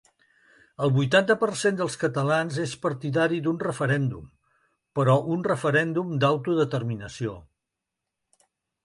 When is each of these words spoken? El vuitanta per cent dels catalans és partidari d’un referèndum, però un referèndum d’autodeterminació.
El 0.85 0.91
vuitanta 0.93 1.33
per 1.41 1.49
cent 1.63 1.75
dels 1.81 1.97
catalans 2.03 2.57
és 2.63 2.73
partidari 2.85 3.41
d’un 3.47 3.59
referèndum, 3.65 4.23
però 5.01 5.19
un 5.37 5.45
referèndum 5.49 6.17
d’autodeterminació. 6.25 7.37